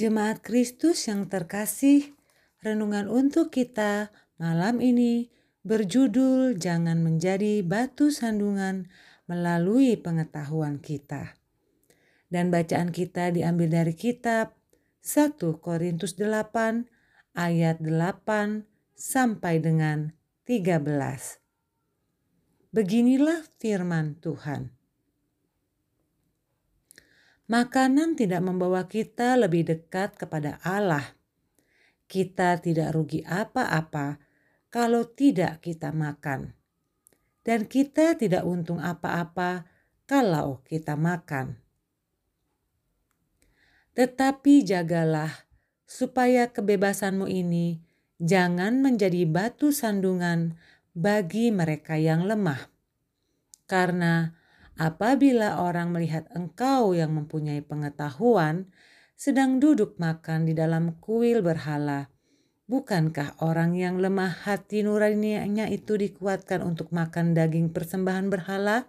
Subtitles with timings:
[0.00, 2.16] Jemaat Kristus yang terkasih,
[2.64, 4.08] renungan untuk kita
[4.40, 5.28] malam ini
[5.60, 8.88] berjudul "Jangan Menjadi Batu Sandungan
[9.28, 11.36] Melalui Pengetahuan Kita".
[12.32, 14.56] Dan bacaan kita diambil dari kitab
[15.04, 18.64] 1 Korintus 8 ayat 8
[18.96, 20.16] sampai dengan
[20.48, 21.44] 13.
[22.72, 24.79] Beginilah firman Tuhan.
[27.50, 31.18] Makanan tidak membawa kita lebih dekat kepada Allah.
[32.06, 34.22] Kita tidak rugi apa-apa
[34.70, 36.54] kalau tidak kita makan,
[37.42, 39.66] dan kita tidak untung apa-apa
[40.06, 41.58] kalau kita makan.
[43.98, 45.50] Tetapi jagalah
[45.90, 47.82] supaya kebebasanmu ini
[48.22, 50.54] jangan menjadi batu sandungan
[50.94, 52.70] bagi mereka yang lemah,
[53.66, 54.38] karena
[54.80, 58.72] Apabila orang melihat engkau yang mempunyai pengetahuan
[59.12, 62.08] sedang duduk makan di dalam kuil berhala,
[62.64, 68.88] bukankah orang yang lemah hati nuraninya itu dikuatkan untuk makan daging persembahan berhala?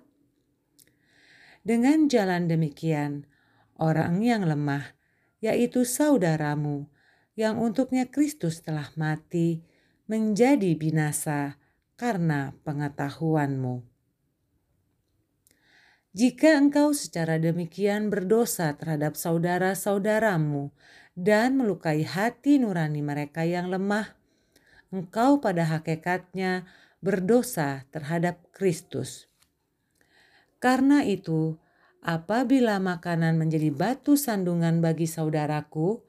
[1.67, 3.27] Dengan jalan demikian,
[3.75, 4.95] orang yang lemah,
[5.43, 6.87] yaitu saudaramu,
[7.35, 9.59] yang untuknya Kristus telah mati,
[10.07, 11.59] menjadi binasa
[11.99, 13.90] karena pengetahuanmu.
[16.11, 20.75] Jika engkau secara demikian berdosa terhadap saudara-saudaramu
[21.15, 24.19] dan melukai hati nurani mereka yang lemah,
[24.91, 26.67] engkau pada hakikatnya
[26.99, 29.31] berdosa terhadap Kristus.
[30.59, 31.55] Karena itu,
[32.03, 36.03] apabila makanan menjadi batu sandungan bagi saudaraku,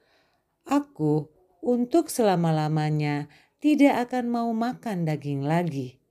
[0.66, 1.30] aku
[1.62, 3.30] untuk selama-lamanya
[3.62, 6.02] tidak akan mau makan daging lagi,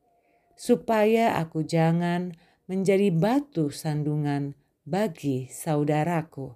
[0.56, 2.39] supaya aku jangan
[2.72, 4.55] menjadi batu sandungan
[4.88, 6.55] bagi saudaraku.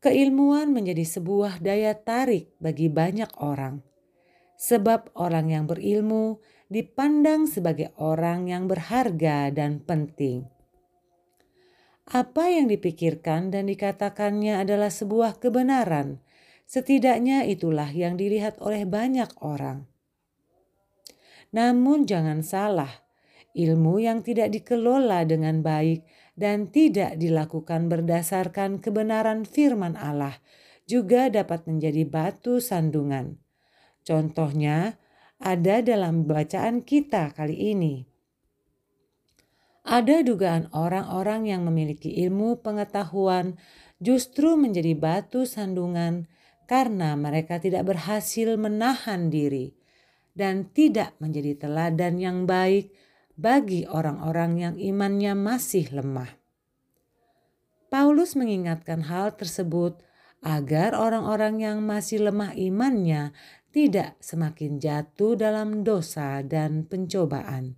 [0.00, 3.84] Keilmuan menjadi sebuah daya tarik bagi banyak orang,
[4.56, 6.40] sebab orang yang berilmu
[6.72, 10.48] dipandang sebagai orang yang berharga dan penting.
[12.08, 16.16] Apa yang dipikirkan dan dikatakannya adalah sebuah kebenaran,
[16.64, 19.84] setidaknya itulah yang dilihat oleh banyak orang.
[21.52, 23.03] Namun, jangan salah,
[23.54, 26.02] ilmu yang tidak dikelola dengan baik
[26.34, 30.34] dan tidak dilakukan berdasarkan kebenaran firman Allah
[30.84, 33.40] juga dapat menjadi batu sandungan.
[34.04, 35.00] Contohnya
[35.40, 38.04] ada dalam bacaan kita kali ini.
[39.84, 43.60] Ada dugaan orang-orang yang memiliki ilmu pengetahuan
[44.00, 46.24] justru menjadi batu sandungan
[46.64, 49.76] karena mereka tidak berhasil menahan diri
[50.32, 52.90] dan tidak menjadi teladan yang baik
[53.34, 56.30] bagi orang-orang yang imannya masih lemah.
[57.90, 60.02] Paulus mengingatkan hal tersebut
[60.42, 63.30] agar orang-orang yang masih lemah imannya
[63.74, 67.74] tidak semakin jatuh dalam dosa dan pencobaan.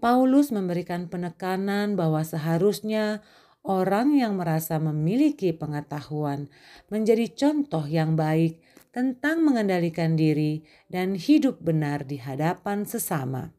[0.00, 3.20] Paulus memberikan penekanan bahwa seharusnya
[3.60, 6.48] orang yang merasa memiliki pengetahuan
[6.88, 13.54] menjadi contoh yang baik tentang mengendalikan diri dan hidup benar di hadapan sesama.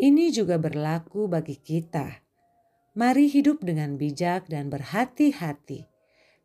[0.00, 2.24] Ini juga berlaku bagi kita.
[2.98, 5.86] Mari hidup dengan bijak dan berhati-hati,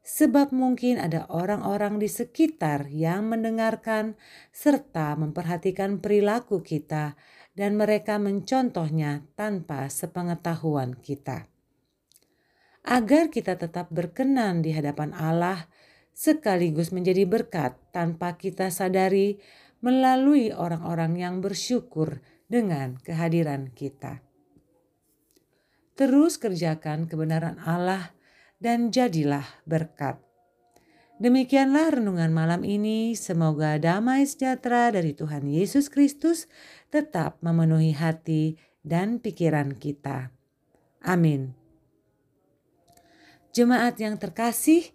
[0.06, 4.14] sebab mungkin ada orang-orang di sekitar yang mendengarkan
[4.54, 7.18] serta memperhatikan perilaku kita,
[7.56, 11.48] dan mereka mencontohnya tanpa sepengetahuan kita.
[12.86, 15.66] Agar kita tetap berkenan di hadapan Allah
[16.16, 19.38] sekaligus menjadi berkat tanpa kita sadari
[19.84, 24.24] melalui orang-orang yang bersyukur dengan kehadiran kita.
[26.00, 28.16] Terus kerjakan kebenaran Allah
[28.64, 30.18] dan jadilah berkat.
[31.16, 33.16] Demikianlah renungan malam ini.
[33.16, 36.52] Semoga damai sejahtera dari Tuhan Yesus Kristus
[36.92, 40.36] tetap memenuhi hati dan pikiran kita.
[41.00, 41.56] Amin.
[43.56, 44.95] Jemaat yang terkasih,